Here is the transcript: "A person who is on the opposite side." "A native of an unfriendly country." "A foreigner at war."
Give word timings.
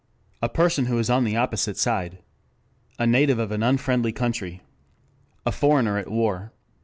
"A 0.41 0.49
person 0.49 0.87
who 0.87 0.97
is 0.97 1.11
on 1.11 1.25
the 1.25 1.35
opposite 1.35 1.77
side." 1.77 2.23
"A 2.97 3.05
native 3.05 3.37
of 3.37 3.51
an 3.51 3.61
unfriendly 3.61 4.11
country." 4.11 4.63
"A 5.45 5.51
foreigner 5.51 5.99
at 5.99 6.09
war." 6.09 6.51